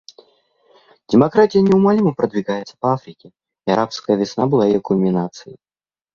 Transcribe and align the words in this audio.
Демократия 1.09 1.61
неумолимо 1.61 2.15
продвигается 2.15 2.75
по 2.79 2.91
Африке, 2.91 3.29
и 3.67 3.71
«арабская 3.71 4.17
весна» 4.17 4.47
была 4.47 4.65
ее 4.65 4.79
кульминацией. 4.81 5.57